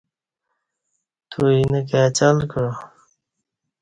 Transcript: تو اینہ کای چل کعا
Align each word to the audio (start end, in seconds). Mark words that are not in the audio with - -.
تو 1.29 1.39
اینہ 1.53 1.81
کای 1.89 2.05
چل 2.17 2.37
کعا 2.51 2.71